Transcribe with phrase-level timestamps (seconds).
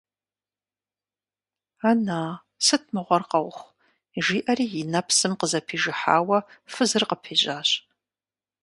[1.89, 2.31] -Ана-а,
[2.65, 3.73] сыт мыгъуэр къэухъу?-
[4.25, 6.37] жиӀэри и нэпсым къызэпижыхьауэ
[6.73, 7.69] фызыр къыпежьащ.